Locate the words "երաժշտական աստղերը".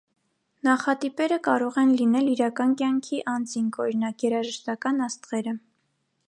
4.29-5.55